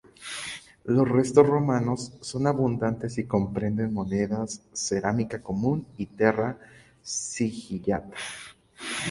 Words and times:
Los 0.85 1.07
restos 1.07 1.45
romanos 1.45 2.17
son 2.21 2.47
abundantes 2.47 3.19
y 3.19 3.25
comprenden 3.27 3.93
monedas, 3.93 4.63
cerámica 4.73 5.43
común 5.43 5.85
y 5.95 6.07
terra 6.07 6.57
sigillata. 7.03 8.17